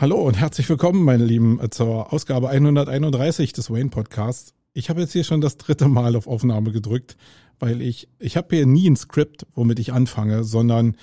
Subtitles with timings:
[0.00, 4.54] Hallo und herzlich willkommen, meine Lieben, zur Ausgabe 131 des Wayne Podcasts.
[4.72, 7.16] Ich habe jetzt hier schon das dritte Mal auf Aufnahme gedrückt,
[7.58, 10.96] weil ich, ich habe hier nie ein Skript, womit ich anfange, sondern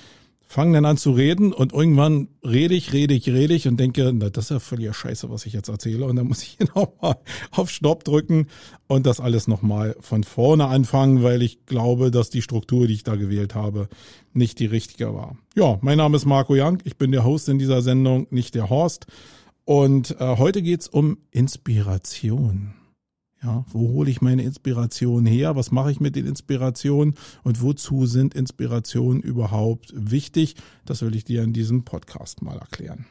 [0.47, 4.11] fange dann an zu reden und irgendwann rede ich, rede ich, rede ich und denke,
[4.13, 6.05] na, das ist ja völlig Scheiße, was ich jetzt erzähle.
[6.05, 7.17] Und dann muss ich nochmal
[7.51, 8.47] auf Stopp drücken
[8.87, 13.03] und das alles nochmal von vorne anfangen, weil ich glaube, dass die Struktur, die ich
[13.03, 13.89] da gewählt habe,
[14.33, 15.37] nicht die richtige war.
[15.55, 18.69] Ja, mein Name ist Marco Young, ich bin der Host in dieser Sendung, nicht der
[18.69, 19.07] Horst.
[19.65, 22.75] Und äh, heute geht's um Inspiration.
[23.43, 25.55] Ja, wo hole ich meine Inspiration her?
[25.55, 27.15] Was mache ich mit den Inspirationen?
[27.43, 30.55] Und wozu sind Inspirationen überhaupt wichtig?
[30.85, 33.05] Das will ich dir in diesem Podcast mal erklären.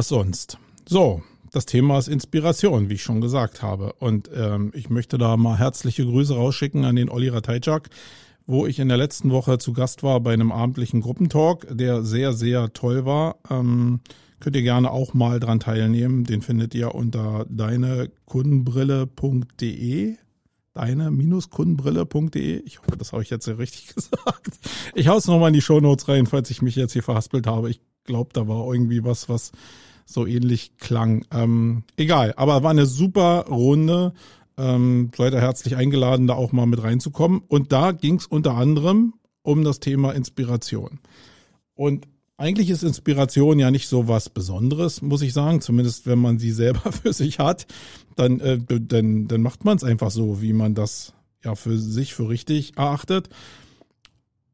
[0.00, 0.58] Was sonst?
[0.88, 3.92] So, das Thema ist Inspiration, wie ich schon gesagt habe.
[3.98, 7.90] Und ähm, ich möchte da mal herzliche Grüße rausschicken an den Olli Ratajczak,
[8.46, 12.32] wo ich in der letzten Woche zu Gast war bei einem abendlichen Gruppentalk, der sehr,
[12.32, 13.36] sehr toll war.
[13.50, 14.00] Ähm,
[14.38, 16.24] könnt ihr gerne auch mal dran teilnehmen.
[16.24, 20.16] Den findet ihr unter deinekundenbrille.de
[20.72, 22.62] deine-kundenbrille.de.
[22.64, 24.58] Ich hoffe, das habe ich jetzt sehr richtig gesagt.
[24.94, 27.68] Ich hau's nochmal in die Show Notes rein, falls ich mich jetzt hier verhaspelt habe.
[27.68, 29.52] Ich glaube, da war irgendwie was, was
[30.12, 31.24] so ähnlich klang.
[31.32, 34.12] Ähm, egal, aber war eine super Runde.
[34.56, 37.42] Ähm, seid herzlich eingeladen, da auch mal mit reinzukommen.
[37.48, 41.00] Und da ging es unter anderem um das Thema Inspiration.
[41.74, 42.06] Und
[42.36, 45.60] eigentlich ist Inspiration ja nicht so was Besonderes, muss ich sagen.
[45.60, 47.66] Zumindest wenn man sie selber für sich hat,
[48.16, 52.14] dann, äh, dann, dann macht man es einfach so, wie man das ja für sich
[52.14, 53.28] für richtig erachtet.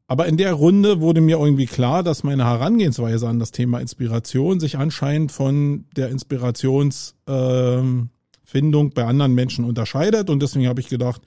[0.07, 4.61] Aber in der Runde wurde mir irgendwie klar, dass meine Herangehensweise an das Thema Inspiration
[4.61, 10.29] sich anscheinend von der Inspirationsfindung äh, bei anderen Menschen unterscheidet.
[10.29, 11.21] Und deswegen habe ich gedacht,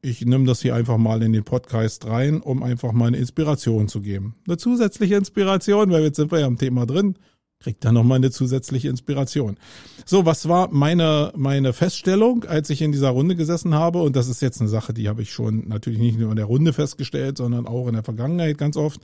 [0.00, 3.88] ich nehme das hier einfach mal in den Podcast rein, um einfach mal eine Inspiration
[3.88, 4.34] zu geben.
[4.46, 7.16] Eine zusätzliche Inspiration, weil jetzt sind wir ja am Thema drin
[7.60, 9.56] kriegt dann nochmal eine zusätzliche Inspiration.
[10.04, 14.02] So, was war meine, meine Feststellung, als ich in dieser Runde gesessen habe?
[14.02, 16.44] Und das ist jetzt eine Sache, die habe ich schon natürlich nicht nur in der
[16.44, 19.00] Runde festgestellt, sondern auch in der Vergangenheit ganz oft.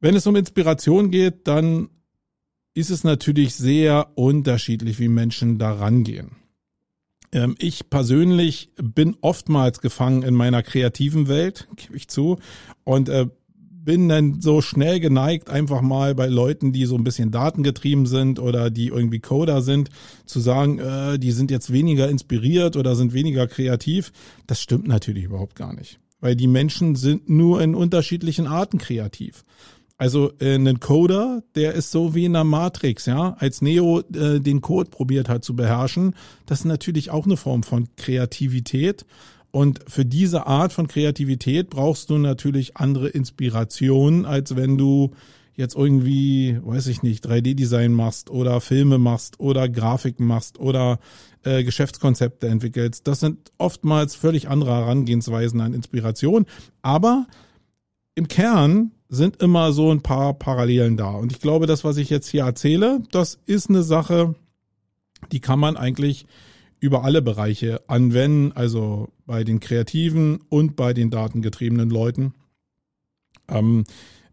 [0.00, 1.90] Wenn es um Inspiration geht, dann
[2.74, 6.36] ist es natürlich sehr unterschiedlich, wie Menschen da rangehen.
[7.32, 12.38] Ähm, ich persönlich bin oftmals gefangen in meiner kreativen Welt, gebe ich zu,
[12.84, 13.26] und äh,
[13.84, 18.38] bin dann so schnell geneigt, einfach mal bei Leuten, die so ein bisschen datengetrieben sind
[18.38, 19.90] oder die irgendwie Coder sind,
[20.26, 24.12] zu sagen, äh, die sind jetzt weniger inspiriert oder sind weniger kreativ.
[24.46, 25.98] Das stimmt natürlich überhaupt gar nicht.
[26.20, 29.44] Weil die Menschen sind nur in unterschiedlichen Arten kreativ.
[29.96, 33.34] Also äh, ein Coder, der ist so wie in der Matrix, ja.
[33.38, 36.14] Als Neo äh, den Code probiert hat zu beherrschen,
[36.46, 39.04] das ist natürlich auch eine Form von Kreativität.
[39.52, 45.10] Und für diese Art von Kreativität brauchst du natürlich andere Inspirationen, als wenn du
[45.54, 50.98] jetzt irgendwie, weiß ich nicht, 3D-Design machst oder Filme machst oder Grafiken machst oder
[51.42, 53.06] äh, Geschäftskonzepte entwickelst.
[53.06, 56.46] Das sind oftmals völlig andere Herangehensweisen an Inspiration.
[56.82, 57.26] Aber
[58.14, 61.10] im Kern sind immer so ein paar Parallelen da.
[61.10, 64.34] Und ich glaube, das, was ich jetzt hier erzähle, das ist eine Sache,
[65.32, 66.26] die kann man eigentlich
[66.80, 72.34] über alle Bereiche anwenden, also bei den kreativen und bei den datengetriebenen Leuten.
[73.48, 73.84] Ähm,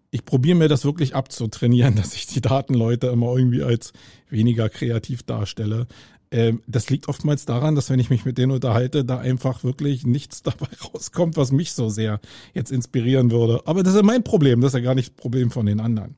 [0.09, 3.94] ich probiere mir das wirklich abzutrainieren, dass ich die Datenleute immer irgendwie als
[4.30, 5.88] weniger kreativ darstelle.
[6.31, 10.05] Ähm, das liegt oftmals daran, dass wenn ich mich mit denen unterhalte, da einfach wirklich
[10.05, 12.20] nichts dabei rauskommt, was mich so sehr
[12.53, 13.61] jetzt inspirieren würde.
[13.66, 15.79] Aber das ist ja mein Problem, das ist ja gar nicht das Problem von den
[15.79, 16.16] anderen.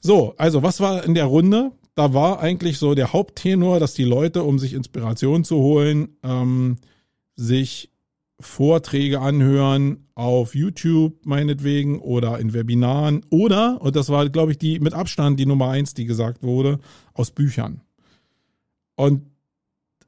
[0.00, 1.72] So, also was war in der Runde?
[1.94, 6.78] Da war eigentlich so der Haupttenor, dass die Leute, um sich Inspiration zu holen, ähm,
[7.36, 7.90] sich
[8.40, 14.80] Vorträge anhören auf YouTube meinetwegen oder in Webinaren oder, und das war, glaube ich, die
[14.80, 16.80] mit Abstand die Nummer eins, die gesagt wurde,
[17.14, 17.82] aus Büchern.
[18.96, 19.22] Und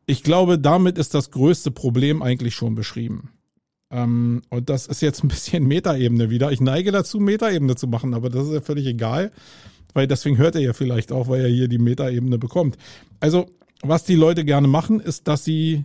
[0.07, 3.31] ich glaube, damit ist das größte Problem eigentlich schon beschrieben.
[3.91, 6.51] Ähm, und das ist jetzt ein bisschen Metaebene wieder.
[6.51, 9.33] Ich neige dazu, Metaebene zu machen, aber das ist ja völlig egal
[9.95, 12.77] weil deswegen hört er ja vielleicht auch, weil er hier die Metaebene bekommt.
[13.21, 13.47] Also,
[13.81, 15.85] was die Leute gerne machen, ist, dass sie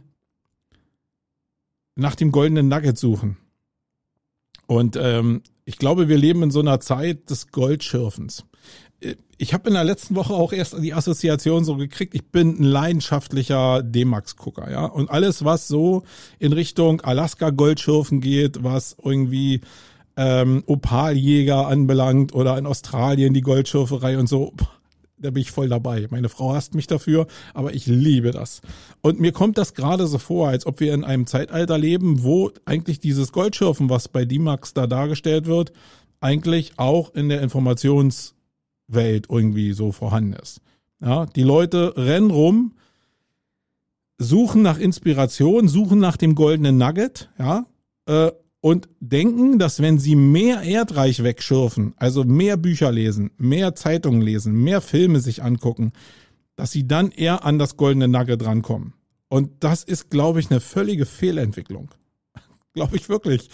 [1.95, 3.37] nach dem goldenen Nugget suchen.
[4.67, 8.45] Und ähm, ich glaube, wir leben in so einer Zeit des Goldschürfens.
[9.37, 12.63] Ich habe in der letzten Woche auch erst die Assoziation so gekriegt, ich bin ein
[12.63, 14.85] leidenschaftlicher D-Max-Gucker, ja.
[14.85, 16.03] Und alles, was so
[16.37, 19.61] in Richtung Alaska-Goldschürfen geht, was irgendwie
[20.19, 24.51] ähm, Opaljäger anbelangt oder in Australien die Goldschürferei und so,
[25.17, 26.07] da bin ich voll dabei.
[26.09, 28.59] Meine Frau hasst mich dafür, aber ich liebe das.
[28.99, 32.51] Und mir kommt das gerade so vor, als ob wir in einem Zeitalter leben, wo
[32.65, 35.71] eigentlich dieses Goldschürfen, was bei D-Max da dargestellt wird,
[36.19, 38.33] eigentlich auch in der Informationswelt
[39.29, 40.59] irgendwie so vorhanden ist.
[40.99, 42.73] Ja, die Leute rennen rum,
[44.17, 47.65] suchen nach Inspiration, suchen nach dem goldenen Nugget, ja,
[48.05, 48.31] äh,
[48.61, 54.53] und denken, dass wenn sie mehr Erdreich wegschürfen, also mehr Bücher lesen, mehr Zeitungen lesen,
[54.53, 55.93] mehr Filme sich angucken,
[56.55, 58.93] dass sie dann eher an das goldene Nugget drankommen.
[59.29, 61.89] Und das ist, glaube ich, eine völlige Fehlentwicklung.
[62.73, 63.49] glaube ich wirklich.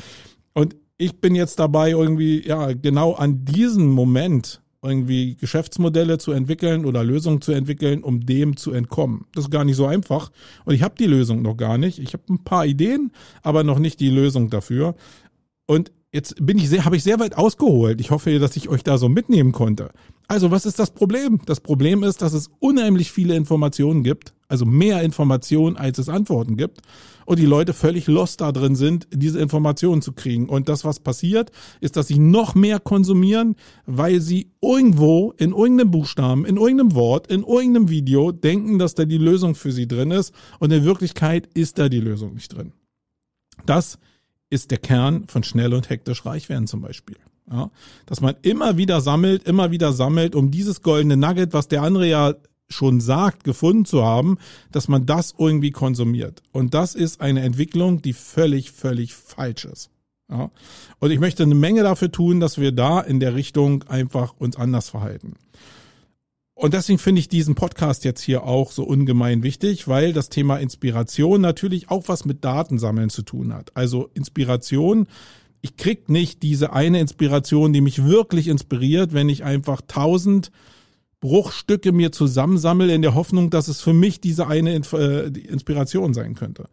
[0.53, 6.85] Und ich bin jetzt dabei, irgendwie, ja, genau an diesem Moment irgendwie Geschäftsmodelle zu entwickeln
[6.85, 9.25] oder Lösungen zu entwickeln, um dem zu entkommen.
[9.33, 10.31] Das ist gar nicht so einfach.
[10.65, 11.99] Und ich habe die Lösung noch gar nicht.
[11.99, 13.11] Ich habe ein paar Ideen,
[13.41, 14.95] aber noch nicht die Lösung dafür.
[15.65, 17.99] Und jetzt bin ich sehr, habe ich sehr weit ausgeholt.
[17.99, 19.91] Ich hoffe, dass ich euch da so mitnehmen konnte.
[20.27, 21.41] Also, was ist das Problem?
[21.45, 26.55] Das Problem ist, dass es unheimlich viele Informationen gibt, also mehr Informationen, als es Antworten
[26.55, 26.79] gibt
[27.25, 30.47] und die Leute völlig lost da drin sind, diese Informationen zu kriegen.
[30.47, 31.51] Und das, was passiert,
[31.81, 37.27] ist, dass sie noch mehr konsumieren, weil sie irgendwo in irgendeinem Buchstaben, in irgendeinem Wort,
[37.27, 41.49] in irgendeinem Video denken, dass da die Lösung für sie drin ist und in Wirklichkeit
[41.53, 42.71] ist da die Lösung nicht drin.
[43.65, 43.99] Das
[44.49, 47.17] ist der Kern von schnell und hektisch reich werden zum Beispiel.
[47.51, 47.69] Ja,
[48.07, 52.07] dass man immer wieder sammelt, immer wieder sammelt, um dieses goldene Nugget, was der andere
[52.07, 52.33] ja
[52.67, 54.37] schon sagt, gefunden zu haben,
[54.71, 56.41] dass man das irgendwie konsumiert.
[56.51, 59.91] Und das ist eine Entwicklung, die völlig, völlig falsch ist.
[60.29, 60.49] Ja.
[60.99, 64.55] Und ich möchte eine Menge dafür tun, dass wir da in der Richtung einfach uns
[64.55, 65.35] anders verhalten.
[66.55, 70.57] Und deswegen finde ich diesen Podcast jetzt hier auch so ungemein wichtig, weil das Thema
[70.57, 73.75] Inspiration natürlich auch was mit Datensammeln zu tun hat.
[73.75, 75.07] Also Inspiration,
[75.61, 80.49] ich krieg nicht diese eine Inspiration, die mich wirklich inspiriert, wenn ich einfach tausend
[81.19, 86.35] Bruchstücke mir zusammensammle in der Hoffnung, dass es für mich diese eine äh, Inspiration sein
[86.35, 86.69] könnte.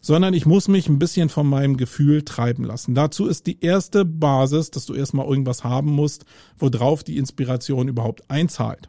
[0.00, 2.96] Sondern ich muss mich ein bisschen von meinem Gefühl treiben lassen.
[2.96, 6.24] Dazu ist die erste Basis, dass du erstmal irgendwas haben musst,
[6.58, 8.88] worauf die Inspiration überhaupt einzahlt.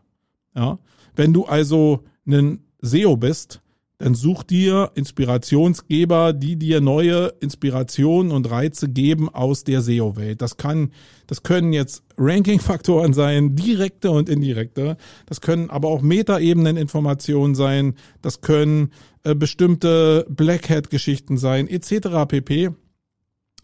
[0.55, 0.79] Ja?
[1.15, 3.61] Wenn du also ein SEO bist,
[4.01, 10.41] dann such dir Inspirationsgeber, die dir neue Inspirationen und Reize geben aus der SEO-Welt.
[10.41, 10.91] Das kann,
[11.27, 14.97] das können jetzt Ranking-Faktoren sein, direkte und indirekte.
[15.27, 17.93] Das können aber auch Metaebenen-Informationen sein.
[18.23, 18.91] Das können
[19.23, 22.25] äh, bestimmte Black Hat-Geschichten sein, etc.
[22.27, 22.71] pp.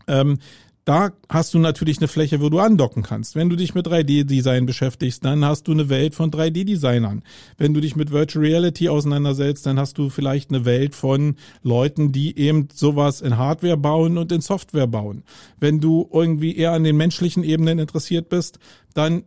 [0.07, 0.37] Ähm,
[0.87, 3.35] da hast du natürlich eine Fläche, wo du andocken kannst.
[3.35, 7.23] Wenn du dich mit 3D-Design beschäftigst, dann hast du eine Welt von 3D-Designern.
[7.57, 12.13] Wenn du dich mit Virtual Reality auseinandersetzt, dann hast du vielleicht eine Welt von Leuten,
[12.13, 15.23] die eben sowas in Hardware bauen und in Software bauen.
[15.59, 18.57] Wenn du irgendwie eher an den menschlichen Ebenen interessiert bist,
[18.93, 19.23] dann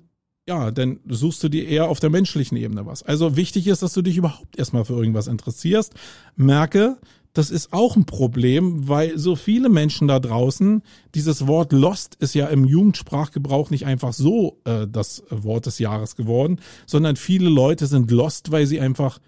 [0.48, 3.02] ja, dann suchst du dir eher auf der menschlichen Ebene was.
[3.02, 5.94] Also wichtig ist, dass du dich überhaupt erstmal für irgendwas interessierst.
[6.34, 6.96] Merke,
[7.32, 10.82] das ist auch ein Problem, weil so viele Menschen da draußen,
[11.14, 16.16] dieses Wort Lost ist ja im Jugendsprachgebrauch nicht einfach so äh, das Wort des Jahres
[16.16, 19.20] geworden, sondern viele Leute sind lost, weil sie einfach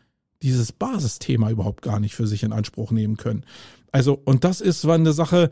[0.42, 3.44] dieses Basisthema überhaupt gar nicht für sich in Anspruch nehmen können.
[3.92, 5.50] Also, und das ist eine Sache,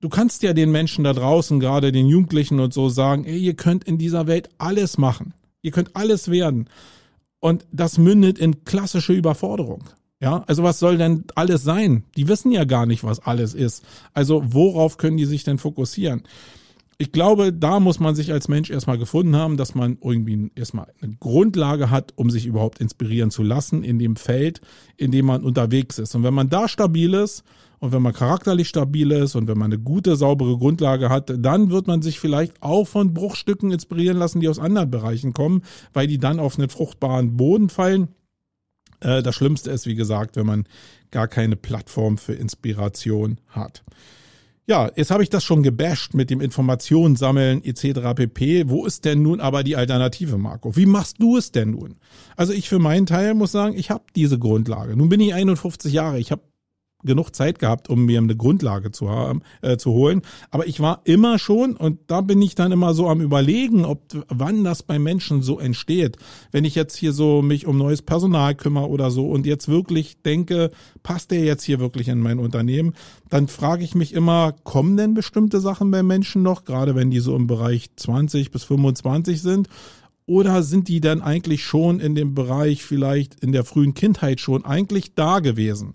[0.00, 3.54] du kannst ja den Menschen da draußen, gerade den Jugendlichen und so sagen, ey, ihr
[3.54, 5.34] könnt in dieser Welt alles machen.
[5.62, 6.68] Ihr könnt alles werden.
[7.40, 9.84] Und das mündet in klassische Überforderung.
[10.20, 12.02] Ja, also was soll denn alles sein?
[12.16, 13.84] Die wissen ja gar nicht, was alles ist.
[14.14, 16.22] Also worauf können die sich denn fokussieren?
[17.00, 20.88] Ich glaube, da muss man sich als Mensch erstmal gefunden haben, dass man irgendwie erstmal
[21.00, 24.60] eine Grundlage hat, um sich überhaupt inspirieren zu lassen in dem Feld,
[24.96, 26.16] in dem man unterwegs ist.
[26.16, 27.44] Und wenn man da stabil ist
[27.78, 31.70] und wenn man charakterlich stabil ist und wenn man eine gute, saubere Grundlage hat, dann
[31.70, 36.08] wird man sich vielleicht auch von Bruchstücken inspirieren lassen, die aus anderen Bereichen kommen, weil
[36.08, 38.08] die dann auf einen fruchtbaren Boden fallen
[39.00, 40.64] äh, das Schlimmste ist, wie gesagt, wenn man
[41.10, 43.82] gar keine Plattform für Inspiration hat.
[44.66, 48.14] Ja, jetzt habe ich das schon gebasht mit dem Informationssammeln etc.
[48.14, 48.68] pp.
[48.68, 50.76] Wo ist denn nun aber die Alternative, Marco?
[50.76, 51.96] Wie machst du es denn nun?
[52.36, 54.94] Also ich für meinen Teil muss sagen, ich habe diese Grundlage.
[54.94, 56.18] Nun bin ich 51 Jahre.
[56.18, 56.42] Ich habe
[57.04, 60.22] genug Zeit gehabt, um mir eine Grundlage zu haben, äh, zu holen.
[60.50, 64.02] Aber ich war immer schon, und da bin ich dann immer so am überlegen, ob
[64.28, 66.16] wann das bei Menschen so entsteht.
[66.50, 70.22] Wenn ich jetzt hier so mich um neues Personal kümmere oder so und jetzt wirklich
[70.22, 70.72] denke,
[71.04, 72.94] passt der jetzt hier wirklich in mein Unternehmen,
[73.28, 77.20] dann frage ich mich immer, kommen denn bestimmte Sachen bei Menschen noch, gerade wenn die
[77.20, 79.68] so im Bereich 20 bis 25 sind?
[80.26, 84.64] Oder sind die dann eigentlich schon in dem Bereich vielleicht in der frühen Kindheit schon
[84.64, 85.94] eigentlich da gewesen?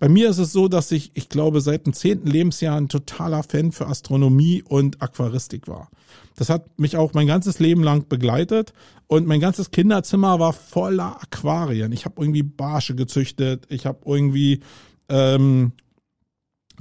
[0.00, 3.42] Bei mir ist es so, dass ich, ich glaube, seit dem zehnten Lebensjahr ein totaler
[3.42, 5.90] Fan für Astronomie und Aquaristik war.
[6.36, 8.72] Das hat mich auch mein ganzes Leben lang begleitet
[9.06, 11.92] und mein ganzes Kinderzimmer war voller Aquarien.
[11.92, 14.60] Ich habe irgendwie Barsche gezüchtet, ich habe irgendwie
[15.08, 15.72] ähm,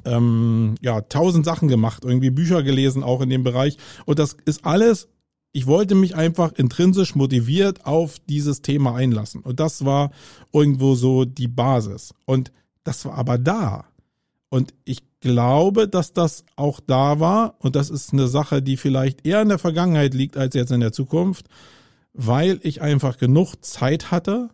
[0.06, 4.66] ähm, ja tausend Sachen gemacht, irgendwie Bücher gelesen auch in dem Bereich und das ist
[4.66, 5.08] alles
[5.56, 9.42] ich wollte mich einfach intrinsisch motiviert auf dieses Thema einlassen.
[9.42, 10.12] Und das war
[10.52, 12.16] irgendwo so die Basis.
[12.26, 12.52] Und
[12.84, 13.86] das war aber da.
[14.50, 17.56] Und ich glaube, dass das auch da war.
[17.60, 20.82] Und das ist eine Sache, die vielleicht eher in der Vergangenheit liegt als jetzt in
[20.82, 21.48] der Zukunft,
[22.14, 24.50] weil ich einfach genug Zeit hatte,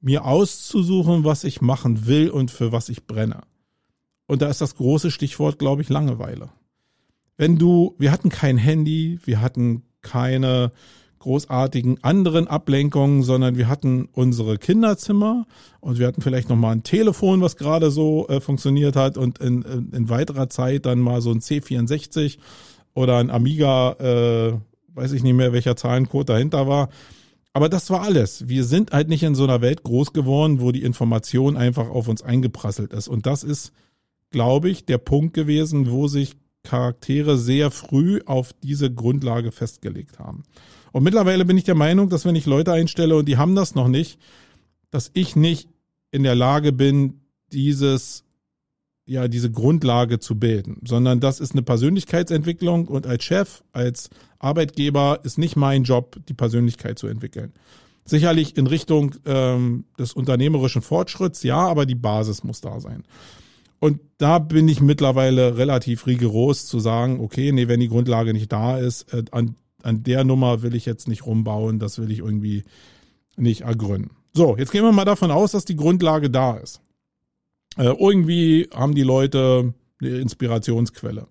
[0.00, 3.42] mir auszusuchen, was ich machen will und für was ich brenne.
[4.26, 6.50] Und da ist das große Stichwort, glaube ich, Langeweile.
[7.36, 10.72] Wenn du, wir hatten kein Handy, wir hatten keine
[11.18, 15.46] großartigen anderen Ablenkungen, sondern wir hatten unsere Kinderzimmer
[15.80, 19.38] und wir hatten vielleicht noch mal ein Telefon, was gerade so äh, funktioniert hat und
[19.38, 22.38] in, in, in, weiterer Zeit dann mal so ein C64
[22.94, 24.58] oder ein Amiga, äh,
[24.94, 26.88] weiß ich nicht mehr, welcher Zahlencode dahinter war.
[27.52, 28.48] Aber das war alles.
[28.48, 32.06] Wir sind halt nicht in so einer Welt groß geworden, wo die Information einfach auf
[32.06, 33.08] uns eingeprasselt ist.
[33.08, 33.72] Und das ist,
[34.30, 40.42] glaube ich, der Punkt gewesen, wo sich Charaktere sehr früh auf diese Grundlage festgelegt haben.
[40.96, 43.74] Und mittlerweile bin ich der Meinung, dass wenn ich Leute einstelle und die haben das
[43.74, 44.18] noch nicht,
[44.90, 45.68] dass ich nicht
[46.10, 47.20] in der Lage bin,
[47.52, 48.24] dieses,
[49.04, 55.20] ja, diese Grundlage zu bilden, sondern das ist eine Persönlichkeitsentwicklung und als Chef, als Arbeitgeber
[55.22, 57.52] ist nicht mein Job, die Persönlichkeit zu entwickeln.
[58.06, 63.04] Sicherlich in Richtung ähm, des unternehmerischen Fortschritts, ja, aber die Basis muss da sein.
[63.80, 68.50] Und da bin ich mittlerweile relativ rigoros zu sagen, okay, nee, wenn die Grundlage nicht
[68.50, 72.18] da ist, äh, an an der Nummer will ich jetzt nicht rumbauen, das will ich
[72.18, 72.64] irgendwie
[73.36, 74.10] nicht ergründen.
[74.34, 76.80] So, jetzt gehen wir mal davon aus, dass die Grundlage da ist.
[77.76, 81.28] Äh, irgendwie haben die Leute eine Inspirationsquelle,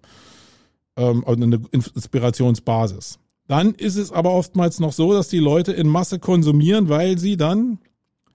[0.95, 3.19] ähm, eine Inspirationsbasis.
[3.47, 7.37] Dann ist es aber oftmals noch so, dass die Leute in Masse konsumieren, weil sie
[7.37, 7.79] dann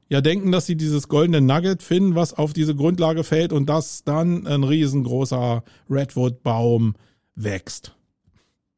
[0.08, 4.04] ja denken, dass sie dieses goldene Nugget finden, was auf diese Grundlage fällt und dass
[4.04, 6.94] dann ein riesengroßer Redwood-Baum
[7.34, 7.96] wächst.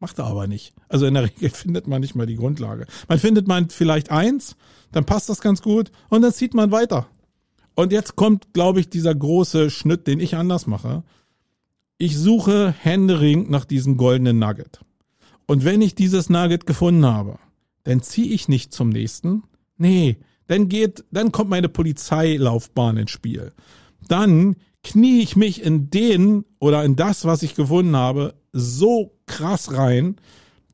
[0.03, 0.75] Macht er aber nicht.
[0.89, 2.87] Also in der Regel findet man nicht mal die Grundlage.
[3.07, 4.57] Man findet man vielleicht eins,
[4.91, 7.07] dann passt das ganz gut und dann zieht man weiter.
[7.77, 11.05] Und jetzt kommt, glaube ich, dieser große Schnitt, den ich anders mache.
[11.99, 14.81] Ich suche Händering nach diesem goldenen Nugget.
[15.47, 17.39] Und wenn ich dieses Nugget gefunden habe,
[17.85, 19.45] dann ziehe ich nicht zum nächsten.
[19.77, 20.17] Nee,
[20.49, 23.53] dann geht, dann kommt meine Polizeilaufbahn ins Spiel.
[24.09, 29.73] Dann knie ich mich in den oder in das, was ich gefunden habe, so krass
[29.73, 30.17] rein,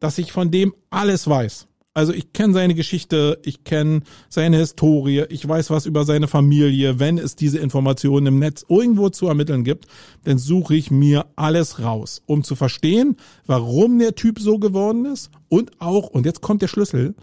[0.01, 1.69] dass ich von dem alles weiß.
[1.99, 7.01] Also ich kenne seine Geschichte, ich kenne seine Historie, ich weiß was über seine Familie.
[7.01, 9.87] Wenn es diese Informationen im Netz irgendwo zu ermitteln gibt,
[10.23, 13.17] dann suche ich mir alles raus, um zu verstehen,
[13.47, 17.17] warum der Typ so geworden ist und auch, und jetzt kommt der Schlüssel,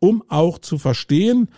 [0.00, 1.48] um auch zu verstehen,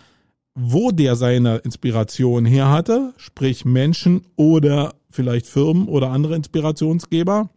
[0.54, 7.50] wo der seine Inspiration her hatte, sprich Menschen oder vielleicht Firmen oder andere Inspirationsgeber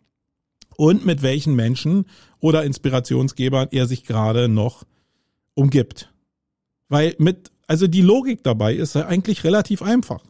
[0.79, 2.05] und mit welchen Menschen
[2.39, 4.85] oder Inspirationsgebern er sich gerade noch
[5.53, 6.09] umgibt.
[6.87, 10.23] Weil mit, also die Logik dabei ist ja eigentlich relativ einfach.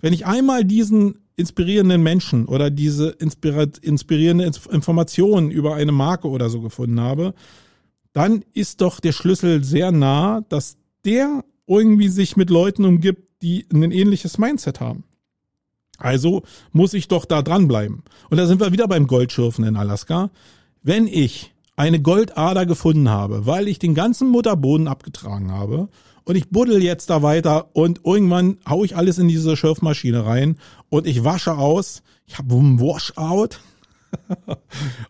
[0.00, 6.62] Wenn ich einmal diesen inspirierenden Menschen oder diese inspirierende Informationen über eine Marke oder so
[6.62, 7.34] gefunden habe,
[8.14, 13.66] dann ist doch der Schlüssel sehr nah, dass der irgendwie sich mit Leuten umgibt, die
[13.70, 15.04] ein ähnliches Mindset haben.
[16.02, 16.42] Also
[16.72, 18.02] muss ich doch da dranbleiben.
[18.28, 20.30] Und da sind wir wieder beim Goldschürfen in Alaska.
[20.82, 25.88] Wenn ich eine Goldader gefunden habe, weil ich den ganzen Mutterboden abgetragen habe
[26.24, 30.58] und ich buddel jetzt da weiter und irgendwann hau ich alles in diese Schürfmaschine rein
[30.90, 33.56] und ich wasche aus, ich habe ein Washout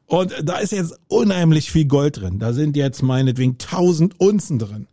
[0.07, 2.39] und da ist jetzt unheimlich viel Gold drin.
[2.39, 4.87] Da sind jetzt meinetwegen tausend Unzen drin.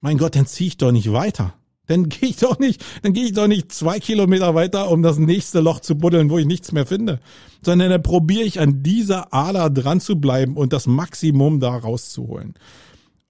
[0.00, 1.54] Mein Gott, dann zieh ich doch nicht weiter.
[1.86, 5.18] Dann gehe ich doch nicht, dann gehe ich doch nicht zwei Kilometer weiter, um das
[5.18, 7.18] nächste Loch zu buddeln, wo ich nichts mehr finde,
[7.64, 12.54] sondern dann probiere ich an dieser Ader dran zu bleiben und das Maximum da rauszuholen.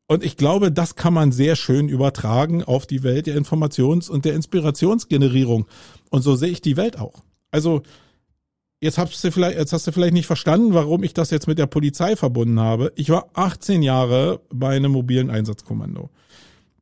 [0.06, 4.26] Und ich glaube, das kann man sehr schön übertragen auf die Welt der Informations- und
[4.26, 5.66] der Inspirationsgenerierung.
[6.10, 7.22] Und so sehe ich die Welt auch.
[7.50, 7.82] Also
[8.82, 11.58] jetzt hast du vielleicht, jetzt hast du vielleicht nicht verstanden, warum ich das jetzt mit
[11.58, 12.92] der Polizei verbunden habe.
[12.96, 16.10] Ich war 18 Jahre bei einem mobilen Einsatzkommando.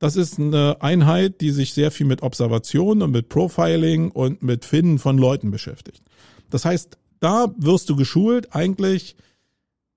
[0.00, 4.64] Das ist eine Einheit, die sich sehr viel mit Observation und mit Profiling und mit
[4.64, 6.02] Finden von Leuten beschäftigt.
[6.49, 9.14] Das heißt, da wirst du geschult, eigentlich,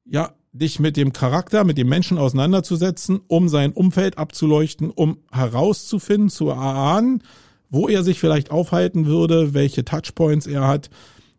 [0.05, 6.29] ja, dich mit dem Charakter, mit dem Menschen auseinanderzusetzen, um sein Umfeld abzuleuchten, um herauszufinden,
[6.29, 7.24] zu erahnen,
[7.69, 10.89] wo er sich vielleicht aufhalten würde, welche Touchpoints er hat,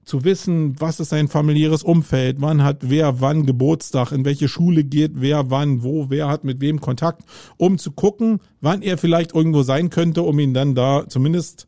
[0.05, 4.85] zu wissen, was ist sein familiäres Umfeld, wann hat wer wann Geburtstag, in welche Schule
[4.85, 7.23] geht wer wann, wo, wer hat mit wem Kontakt,
[7.57, 11.67] um zu gucken, wann er vielleicht irgendwo sein könnte, um ihn dann da zumindest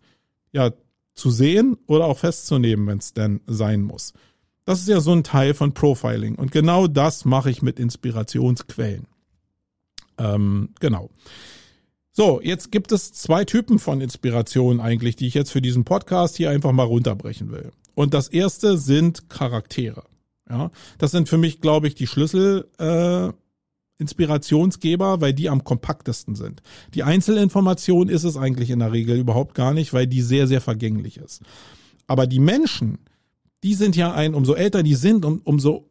[0.52, 0.72] ja
[1.14, 4.12] zu sehen oder auch festzunehmen, wenn es denn sein muss.
[4.64, 9.06] Das ist ja so ein Teil von Profiling und genau das mache ich mit Inspirationsquellen.
[10.18, 11.10] Ähm, genau.
[12.12, 16.36] So, jetzt gibt es zwei Typen von Inspirationen eigentlich, die ich jetzt für diesen Podcast
[16.36, 17.72] hier einfach mal runterbrechen will.
[17.96, 20.04] Und das erste sind Charaktere.
[20.48, 23.32] Ja, das sind für mich, glaube ich, die Schlüssel äh,
[23.98, 26.60] Inspirationsgeber, weil die am kompaktesten sind.
[26.94, 30.60] Die Einzelinformation ist es eigentlich in der Regel überhaupt gar nicht, weil die sehr, sehr
[30.60, 31.40] vergänglich ist.
[32.06, 32.98] Aber die Menschen,
[33.64, 35.88] die sind ja ein, umso älter die sind, um, umso,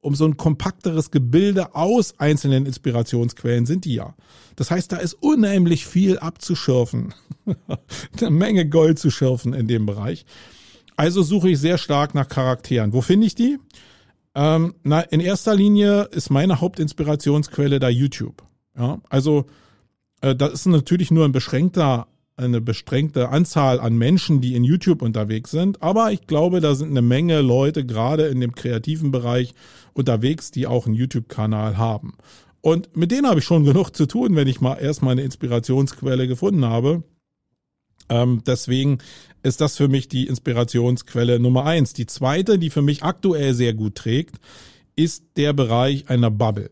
[0.00, 4.16] umso ein kompakteres Gebilde aus einzelnen Inspirationsquellen sind die ja.
[4.56, 7.14] Das heißt, da ist unheimlich viel abzuschürfen.
[8.20, 10.26] Eine Menge Gold zu schürfen in dem Bereich.
[10.96, 12.92] Also suche ich sehr stark nach Charakteren.
[12.92, 13.58] Wo finde ich die?
[14.34, 18.42] Ähm, na, in erster Linie ist meine Hauptinspirationsquelle da YouTube.
[18.76, 19.46] Ja, also
[20.20, 25.00] äh, das ist natürlich nur ein beschränkter, eine beschränkte Anzahl an Menschen, die in YouTube
[25.00, 25.82] unterwegs sind.
[25.82, 29.54] Aber ich glaube, da sind eine Menge Leute gerade in dem kreativen Bereich
[29.94, 32.14] unterwegs, die auch einen YouTube-Kanal haben.
[32.60, 36.28] Und mit denen habe ich schon genug zu tun, wenn ich mal erstmal eine Inspirationsquelle
[36.28, 37.04] gefunden habe.
[38.08, 38.98] Ähm, deswegen
[39.42, 41.92] ist das für mich die Inspirationsquelle Nummer eins.
[41.92, 44.36] Die zweite, die für mich aktuell sehr gut trägt,
[44.96, 46.70] ist der Bereich einer Bubble.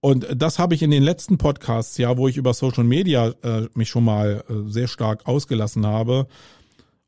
[0.00, 3.66] Und das habe ich in den letzten Podcasts, ja, wo ich über Social Media äh,
[3.74, 6.26] mich schon mal äh, sehr stark ausgelassen habe,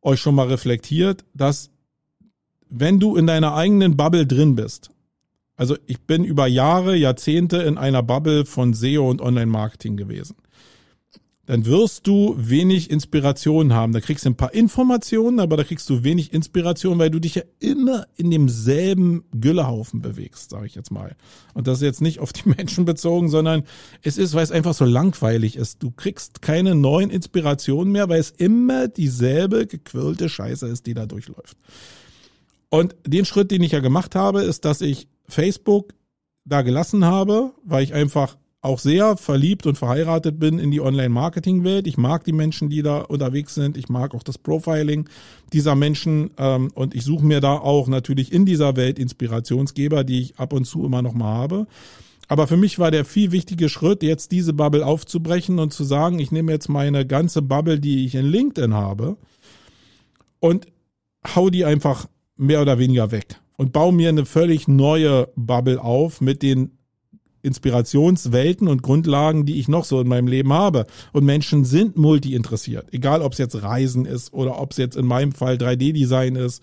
[0.03, 1.71] euch schon mal reflektiert, dass
[2.69, 4.91] wenn du in deiner eigenen Bubble drin bist,
[5.57, 10.37] also ich bin über Jahre, Jahrzehnte in einer Bubble von SEO und Online-Marketing gewesen.
[11.47, 13.93] Dann wirst du wenig Inspiration haben.
[13.93, 17.35] Da kriegst du ein paar Informationen, aber da kriegst du wenig Inspiration, weil du dich
[17.35, 21.17] ja immer in demselben Güllehaufen bewegst, sage ich jetzt mal.
[21.53, 23.65] Und das ist jetzt nicht auf die Menschen bezogen, sondern
[24.03, 25.83] es ist, weil es einfach so langweilig ist.
[25.83, 31.07] Du kriegst keine neuen Inspirationen mehr, weil es immer dieselbe gequirlte Scheiße ist, die da
[31.07, 31.57] durchläuft.
[32.69, 35.93] Und den Schritt, den ich ja gemacht habe, ist, dass ich Facebook
[36.45, 41.89] da gelassen habe, weil ich einfach auch sehr verliebt und verheiratet bin in die Online-Marketing-Welt.
[41.89, 43.77] Ich mag die Menschen, die da unterwegs sind.
[43.77, 45.09] Ich mag auch das Profiling
[45.53, 50.21] dieser Menschen ähm, und ich suche mir da auch natürlich in dieser Welt Inspirationsgeber, die
[50.21, 51.67] ich ab und zu immer noch mal habe.
[52.29, 56.21] Aber für mich war der viel wichtige Schritt, jetzt diese Bubble aufzubrechen und zu sagen,
[56.21, 59.17] ich nehme jetzt meine ganze Bubble, die ich in LinkedIn habe
[60.39, 60.67] und
[61.35, 66.21] hau die einfach mehr oder weniger weg und baue mir eine völlig neue Bubble auf
[66.21, 66.79] mit den
[67.43, 70.87] Inspirationswelten und Grundlagen, die ich noch so in meinem Leben habe.
[71.13, 72.87] Und Menschen sind multi interessiert.
[72.93, 76.63] Egal, ob es jetzt Reisen ist oder ob es jetzt in meinem Fall 3D-Design ist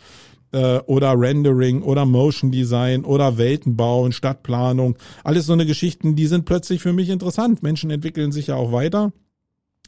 [0.52, 4.98] äh, oder Rendering oder Motion Design oder Weltenbau und Stadtplanung.
[5.24, 7.62] Alles so eine Geschichten, die sind plötzlich für mich interessant.
[7.62, 9.12] Menschen entwickeln sich ja auch weiter.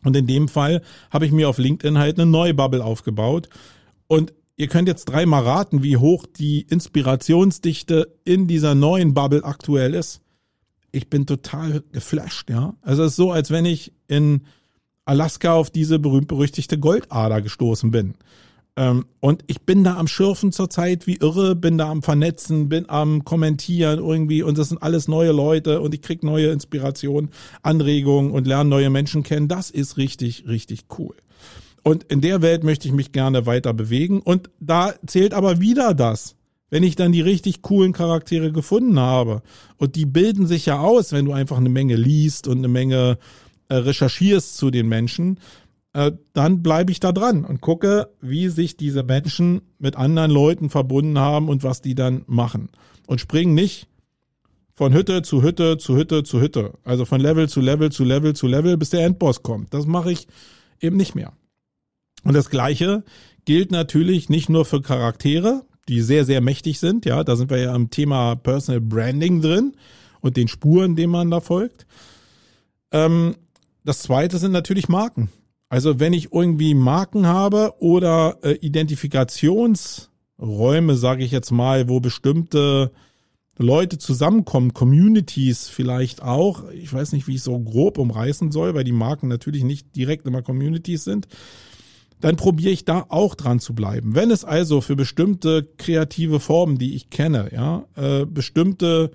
[0.04, 3.50] Und in dem Fall habe ich mir auf LinkedIn halt eine neue Bubble aufgebaut.
[4.08, 9.96] Und Ihr könnt jetzt dreimal raten, wie hoch die Inspirationsdichte in dieser neuen Bubble aktuell
[9.96, 10.22] ist.
[10.92, 12.76] Ich bin total geflasht, ja.
[12.82, 14.42] Also es ist so, als wenn ich in
[15.06, 18.16] Alaska auf diese berühmt-berüchtigte Goldader gestoßen bin.
[18.78, 22.90] Ähm, und ich bin da am Schürfen zurzeit wie irre, bin da am Vernetzen, bin
[22.90, 27.32] am Kommentieren irgendwie und das sind alles neue Leute und ich krieg neue Inspirationen,
[27.64, 29.50] Anregungen und lerne neue Menschen kennen.
[29.50, 31.16] Das ist richtig, richtig cool.
[31.84, 34.22] Und in der Welt möchte ich mich gerne weiter bewegen.
[34.22, 36.36] Und da zählt aber wieder das.
[36.72, 39.44] Wenn ich dann die richtig coolen Charaktere gefunden habe
[39.78, 43.20] und die bilden sich ja aus, wenn du einfach eine Menge liest und eine Menge
[43.68, 45.40] äh, recherchierst zu den Menschen,
[45.94, 50.70] äh, dann bleibe ich da dran und gucke, wie sich diese Menschen mit anderen Leuten
[50.70, 52.70] verbunden haben und was die dann machen.
[53.06, 53.88] Und springen nicht
[54.74, 56.74] von Hütte zu Hütte zu Hütte zu Hütte.
[56.86, 59.74] Also von Level zu Level zu Level zu Level, bis der Endboss kommt.
[59.74, 60.28] Das mache ich
[60.80, 61.34] eben nicht mehr.
[62.24, 63.04] Und das Gleiche
[63.46, 67.06] gilt natürlich nicht nur für Charaktere, die sehr, sehr mächtig sind.
[67.06, 69.74] Ja, da sind wir ja am Thema Personal Branding drin
[70.22, 71.86] und den Spuren, denen man da folgt.
[72.92, 73.36] Ähm,
[73.84, 75.30] das zweite sind natürlich Marken.
[75.68, 82.94] Also wenn ich irgendwie Marken habe oder äh, Identifikationsräume, sage ich jetzt mal, wo bestimmte
[83.58, 86.70] Leute zusammenkommen, Communities vielleicht auch.
[86.72, 90.26] Ich weiß nicht, wie ich so grob umreißen soll, weil die Marken natürlich nicht direkt
[90.26, 91.28] immer Communities sind.
[92.22, 94.16] Dann probiere ich da auch dran zu bleiben.
[94.16, 99.12] Wenn es also für bestimmte kreative Formen, die ich kenne, ja, äh, bestimmte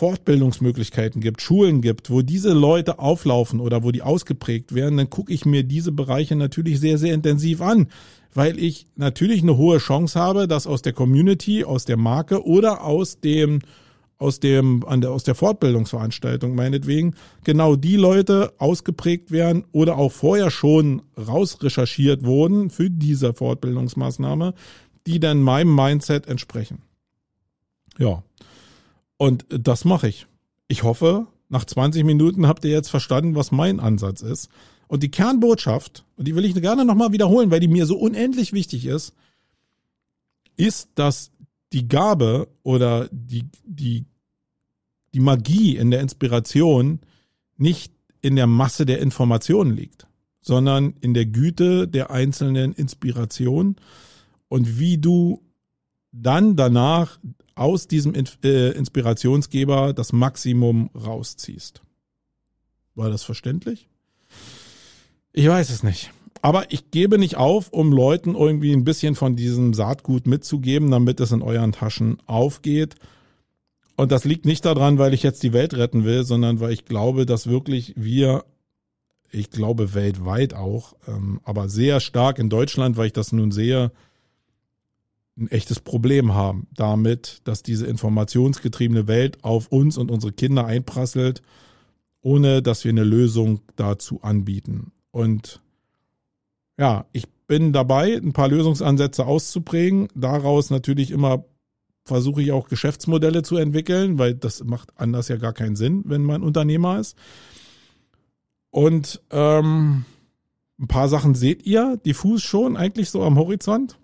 [0.00, 5.30] Fortbildungsmöglichkeiten gibt, Schulen gibt, wo diese Leute auflaufen oder wo die ausgeprägt werden, dann gucke
[5.30, 7.88] ich mir diese Bereiche natürlich sehr, sehr intensiv an,
[8.32, 12.82] weil ich natürlich eine hohe Chance habe, dass aus der Community, aus der Marke oder
[12.84, 13.60] aus dem
[14.20, 20.12] aus dem an der aus der Fortbildungsveranstaltung meinetwegen genau die Leute ausgeprägt werden oder auch
[20.12, 24.54] vorher schon rausrecherchiert wurden für diese Fortbildungsmaßnahme,
[25.06, 26.82] die dann meinem Mindset entsprechen.
[27.98, 28.22] Ja.
[29.16, 30.26] Und das mache ich.
[30.68, 34.50] Ich hoffe, nach 20 Minuten habt ihr jetzt verstanden, was mein Ansatz ist.
[34.86, 38.52] Und die Kernbotschaft, und die will ich gerne nochmal wiederholen, weil die mir so unendlich
[38.52, 39.14] wichtig ist,
[40.56, 41.30] ist, dass
[41.72, 44.04] die Gabe oder die, die,
[45.14, 47.00] die Magie in der Inspiration
[47.56, 50.06] nicht in der Masse der Informationen liegt,
[50.40, 53.76] sondern in der Güte der einzelnen Inspiration
[54.48, 55.42] und wie du
[56.12, 57.18] dann danach
[57.54, 61.82] aus diesem äh, Inspirationsgeber das Maximum rausziehst.
[62.94, 63.88] War das verständlich?
[65.32, 66.10] Ich weiß es nicht.
[66.42, 71.20] Aber ich gebe nicht auf, um Leuten irgendwie ein bisschen von diesem Saatgut mitzugeben, damit
[71.20, 72.94] es in euren Taschen aufgeht.
[73.96, 76.86] Und das liegt nicht daran, weil ich jetzt die Welt retten will, sondern weil ich
[76.86, 78.44] glaube, dass wirklich wir,
[79.30, 83.92] ich glaube weltweit auch, ähm, aber sehr stark in Deutschland, weil ich das nun sehe,
[85.36, 91.42] ein echtes Problem haben damit, dass diese informationsgetriebene Welt auf uns und unsere Kinder einprasselt,
[92.22, 94.92] ohne dass wir eine Lösung dazu anbieten.
[95.10, 95.60] Und
[96.80, 100.08] ja, ich bin dabei, ein paar Lösungsansätze auszuprägen.
[100.14, 101.44] Daraus natürlich immer
[102.04, 106.22] versuche ich auch Geschäftsmodelle zu entwickeln, weil das macht anders ja gar keinen Sinn, wenn
[106.24, 107.18] man Unternehmer ist.
[108.70, 110.06] Und ähm,
[110.80, 113.98] ein paar Sachen seht ihr diffus schon eigentlich so am Horizont.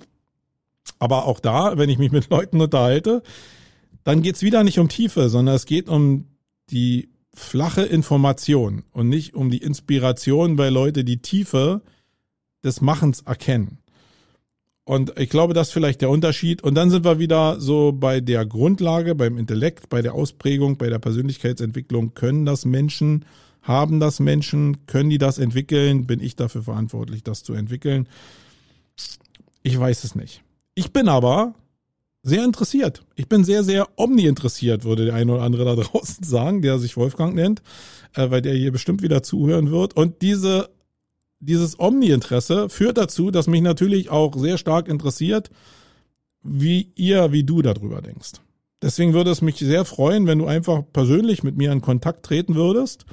[0.98, 3.22] Aber auch da, wenn ich mich mit Leuten unterhalte,
[4.04, 6.26] dann geht's wieder nicht um Tiefe, sondern es geht um
[6.70, 11.80] die flache Information und nicht um die Inspiration, weil Leute die Tiefe
[12.66, 13.78] des Machens erkennen.
[14.84, 16.62] Und ich glaube, das ist vielleicht der Unterschied.
[16.62, 20.88] Und dann sind wir wieder so bei der Grundlage, beim Intellekt, bei der Ausprägung, bei
[20.88, 22.14] der Persönlichkeitsentwicklung.
[22.14, 23.24] Können das Menschen,
[23.62, 26.06] haben das Menschen, können die das entwickeln?
[26.06, 28.08] Bin ich dafür verantwortlich, das zu entwickeln?
[29.64, 30.42] Ich weiß es nicht.
[30.76, 31.54] Ich bin aber
[32.22, 33.02] sehr interessiert.
[33.16, 36.96] Ich bin sehr, sehr omni-interessiert, würde der eine oder andere da draußen sagen, der sich
[36.96, 37.60] Wolfgang nennt,
[38.14, 39.96] äh, weil der hier bestimmt wieder zuhören wird.
[39.96, 40.68] Und diese,
[41.46, 45.50] dieses Omni-Interesse führt dazu, dass mich natürlich auch sehr stark interessiert,
[46.42, 48.32] wie ihr, wie du darüber denkst.
[48.82, 52.54] Deswegen würde es mich sehr freuen, wenn du einfach persönlich mit mir in Kontakt treten
[52.54, 53.06] würdest,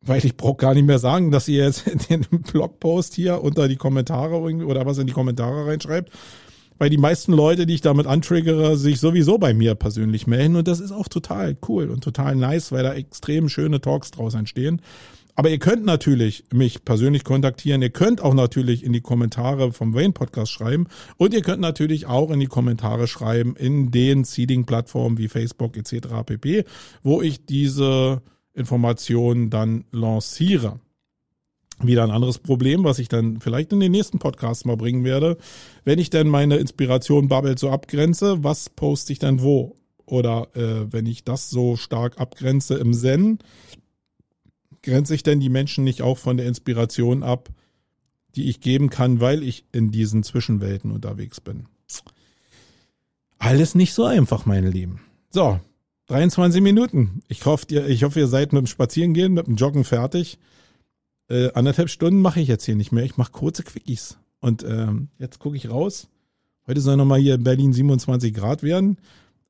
[0.00, 3.76] weil ich brauche gar nicht mehr sagen, dass ihr jetzt den Blogpost hier unter die
[3.76, 6.12] Kommentare oder was in die Kommentare reinschreibt,
[6.78, 10.56] weil die meisten Leute, die ich damit antriggere, sich sowieso bei mir persönlich melden.
[10.56, 14.34] Und das ist auch total cool und total nice, weil da extrem schöne Talks draus
[14.34, 14.82] entstehen.
[15.34, 17.80] Aber ihr könnt natürlich mich persönlich kontaktieren.
[17.80, 20.86] Ihr könnt auch natürlich in die Kommentare vom Wayne Podcast schreiben.
[21.16, 26.08] Und ihr könnt natürlich auch in die Kommentare schreiben in den Seeding-Plattformen wie Facebook etc.
[26.26, 26.64] pp,
[27.02, 28.20] wo ich diese
[28.52, 30.80] Informationen dann lanciere
[31.84, 35.36] wieder ein anderes Problem, was ich dann vielleicht in den nächsten Podcasts mal bringen werde.
[35.84, 39.74] Wenn ich denn meine Inspiration Bubble so abgrenze, was poste ich dann wo?
[40.04, 43.38] Oder äh, wenn ich das so stark abgrenze im Zen,
[44.82, 47.50] grenze ich denn die Menschen nicht auch von der Inspiration ab,
[48.34, 51.66] die ich geben kann, weil ich in diesen Zwischenwelten unterwegs bin?
[53.38, 55.00] Alles nicht so einfach, meine Lieben.
[55.30, 55.60] So,
[56.06, 57.22] 23 Minuten.
[57.28, 60.38] Ich hoffe, ihr, ich hoffe, ihr seid mit dem Spazierengehen, mit dem Joggen fertig
[61.32, 63.04] äh, anderthalb Stunden mache ich jetzt hier nicht mehr.
[63.04, 64.18] Ich mache kurze Quickies.
[64.40, 66.08] Und ähm, jetzt gucke ich raus.
[66.66, 68.98] Heute soll nochmal hier in Berlin 27 Grad werden.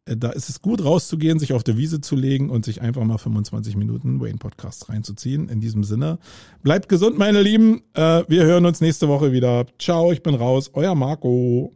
[0.05, 3.05] Äh, da ist es gut rauszugehen, sich auf der Wiese zu legen und sich einfach
[3.05, 5.49] mal 25 Minuten Wayne Podcast reinzuziehen.
[5.49, 6.19] In diesem Sinne,
[6.63, 7.83] bleibt gesund, meine Lieben.
[7.95, 9.67] Äh, wir hören uns nächste Woche wieder.
[9.79, 10.71] Ciao, ich bin raus.
[10.75, 11.73] Euer Marco.